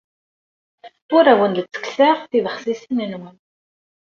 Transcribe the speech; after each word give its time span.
Ur 1.15 1.25
awen-d-ttekkseɣ 1.31 2.17
tibexsisin-nwen. 2.29 3.37